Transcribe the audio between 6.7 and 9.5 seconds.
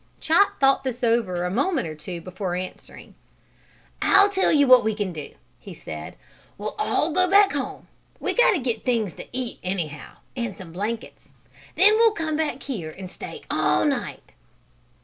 all go back home we got to get things to